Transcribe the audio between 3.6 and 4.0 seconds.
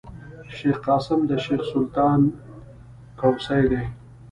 دﺉ.